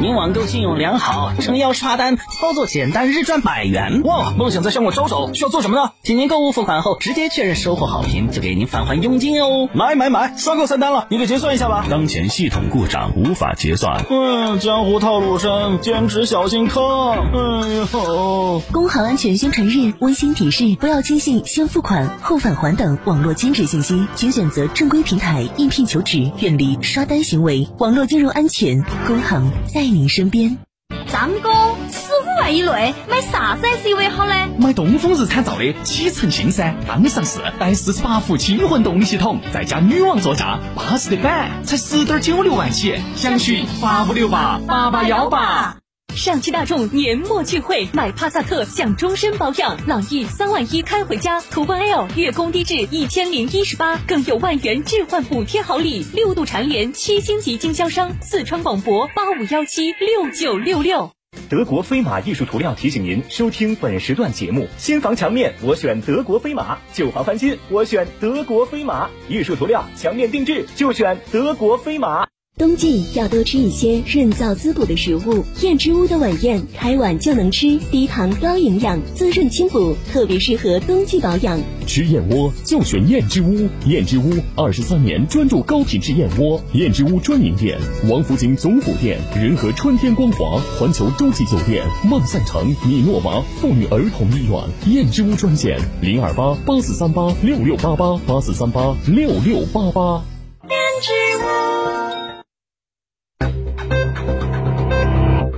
[0.00, 4.00] 您网购信用良好，诚邀刷单，操作简单，日赚百元。
[4.04, 5.92] 哇，梦想在向我招手，需要做什么呢？
[6.02, 9.68] 请您购物付款后直接确认收货好评，就给您返还佣金哦。
[9.74, 11.86] 买买买，刷够三单了，你给结算一下吧。
[11.90, 14.02] 当前系统故障无法结算。
[14.08, 16.82] 嗯，江湖套路深，兼职小心坑。
[16.82, 27.68] 哎呦，工行安全宣传日温馨提示：不要轻信先付款后返还等网络兼职信息，请选择正规平台应聘求职，远离刷单行为。
[27.78, 30.58] 网络金融安全，工行在您身边。
[31.06, 31.50] 张哥，
[31.90, 34.32] 十五万以内买啥子 SUV 好呢？
[34.58, 45.81] 买东风日产造的启辰星噻，刚上市，带四十八伏轻混动力系统，再加女王座驾，巴适的板，才十点九六万起，详询八五六八八八幺八。
[46.14, 61.10] 上汽大众年末聚会，买帕萨特享终身保养，朗逸三万一开回家，途观 L 月供低至一千零一十八，更有万元置换补贴好礼，六度蝉联七星级经销商，四川广博八五幺七六九六六。
[61.48, 72.31] 德国飞马艺术涂料提醒您收听本时段节目：新房墙面我选德国飞马，旧房翻新我选德国飞马，艺术涂料墙面定制就选德国飞马。
[72.58, 81.58] 冬季要多吃一些润燥滋补的食物，燕之屋的晚宴开碗就能吃，低糖高营养，滋润清补，特别适合冬季保养。
[81.86, 94.94] 吃燕窝就选燕之屋，燕之屋二十三年专注高品质燕窝，燕之屋专营店：王府井总府店、仁和春天光华、环球洲际酒店、梦散城、米诺娃妇女儿童医院。
[94.94, 100.22] 燕之屋专线：零二八八四三八六六八八八四三八六六八八。
[100.68, 102.01] 燕之屋。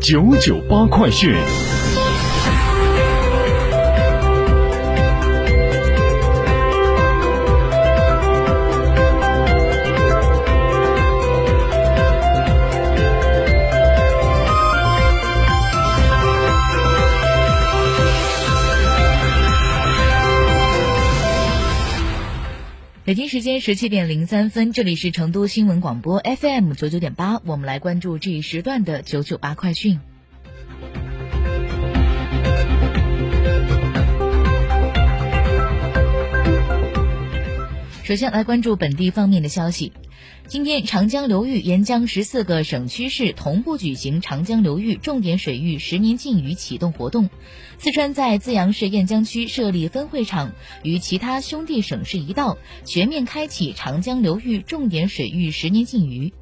[0.04, 1.34] 九九八快讯。
[23.14, 30.00] 北京时间十七点零三分，这里是成都新闻广播 FM 九九点八，我们来关注这一时段的九九八快讯。
[38.02, 39.92] 首先来关注本地方面的消息。
[40.46, 47.30] 今天，长江流域沿江十四个省区市同步举行长江流域重点水域十年禁渔启动活动。
[47.78, 50.52] 四川在资阳市雁江区设立分会场，
[50.82, 56.32] 与其他兄弟省市一道，全面开启长江流域重点水域十年禁渔。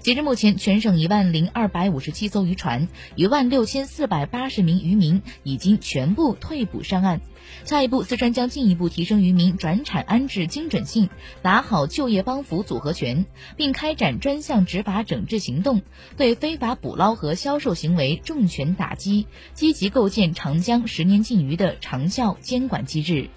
[0.00, 7.20] 截至目前，全省一万零二百五十七艘渔船，一万六千四百八十名渔民已经全部退捕上岸。
[7.64, 11.10] 下一步，四川将进一步提升渔民转产安置精准性，
[11.42, 13.26] 打好就业帮扶组合拳，
[13.56, 15.82] 并开展专项执法整治行动，
[16.16, 23.28] 对非法捕捞和销售行为重拳打击，积极构建长江十年禁渔的长效监管机制。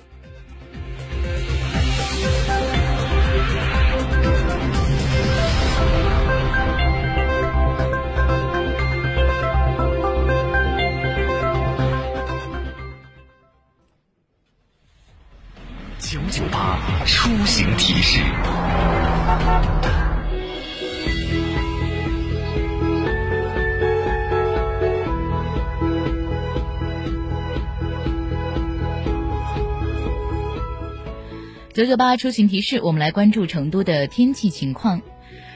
[17.85, 18.21] 提示。
[31.73, 35.01] 九九八出行提示，我们来关注成都的天气情况。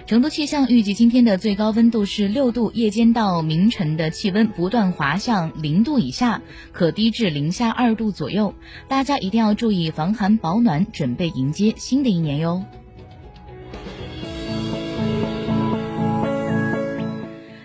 [0.05, 6.41] 成都气象预计今天的最高温度是六度，夜间到明晨的气温不断滑向零度以下，
[6.71, 8.53] 可低至零下二度左右。
[8.87, 12.63] 大家一定要注意防寒保暖，准备迎接新的一年哟。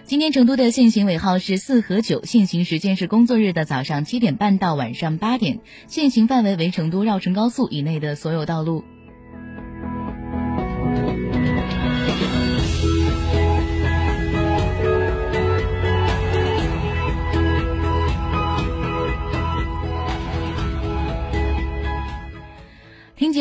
[0.05, 8.85] 今天成都的限行尾号是四和九，限行时间是工作日的早上七点半到晚上八点，限行范围为成都绕城高速以内的所有道路。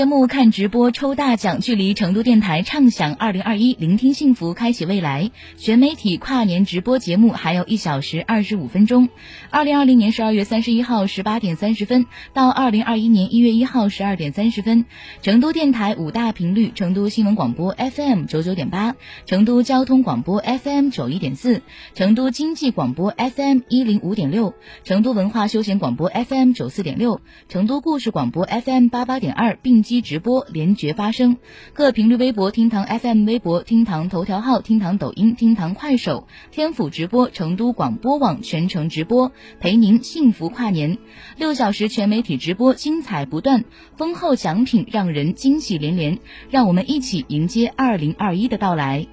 [0.01, 5.29] 节目、看直播、抽大奖，距离成都电台畅享二零二一，聆听幸福，开启未来。
[5.57, 9.09] 全媒体跨年直播节目还有一小时二十五分钟。
[9.51, 14.85] 二零二零年十二月三十一号十八点三十分到二零二一年一月一号十二点三十分，
[15.21, 18.95] 成都电台五大频率：成都新闻广播 FM 九九点八，
[19.27, 21.61] 成都交通广播 FM 九一点四，
[21.93, 29.59] 成都经济广播 FM 一零五点六，成都文化休闲广播 FM 九四点六，成都故事广播 FM 八八点二。
[29.61, 31.35] 并机直播连绝发声，
[31.73, 40.97] 各频率微博厅堂 FM 微博厅堂头条号厅堂抖音厅堂快手天府直播成都广播网全程直播，陪您幸福跨年，
[41.35, 43.65] 六小时全媒体直播精彩不断，
[43.97, 49.07] 丰厚奖品让人惊喜连连，让我们一起迎接二零二一的到来。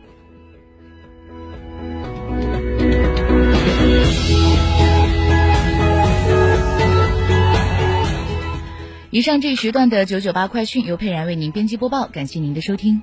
[9.18, 13.02] 以上这一时段的九九八快讯由佩然为您编辑播报，感谢您的收听。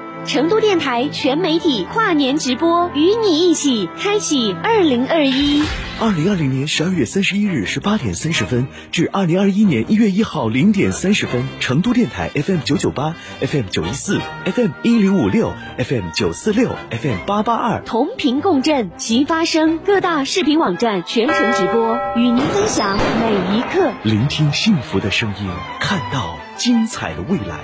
[0.25, 5.63] 成都电台全媒体跨年直播，与你一起开启二零二一。
[5.99, 19.79] 二零二零年十二月三十一日十八点三十分至二零二一年一月一号零点三十分，成都电台 FM 九九八、FM 九一四、FM 一零五六、FM 九四六、FM 八八二，同频共振，齐发声。
[19.79, 27.59] 各大视频网站全程直播，与您分享每一刻，聆听幸福的声音，看到精彩的未来。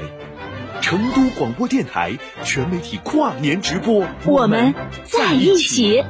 [0.87, 4.73] 成都广播电台全媒体跨年直播，我们
[5.03, 6.01] 在一起。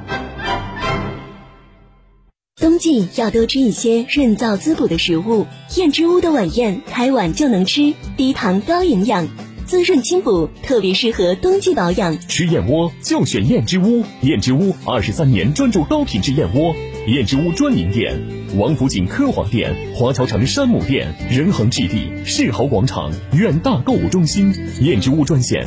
[2.57, 5.47] 冬季要多吃一些润燥滋补的食物，
[5.77, 9.27] 燕之屋的晚宴开碗就能吃，低糖高营养，
[9.65, 12.19] 滋润清补，特别适合冬季保养。
[12.27, 16.75] 吃燕窝就选燕之屋，燕之屋二十三年专注高品质燕窝。
[17.07, 18.19] 燕之屋专营店：
[18.57, 24.53] 王府井科华店、华侨城山姆店、仁恒置地、世豪广场、远大购物中心。
[24.81, 25.65] 燕之屋专线。